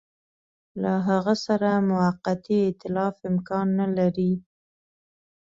[0.81, 4.33] له هغه سره موقتي ایتلاف امکان نه لري.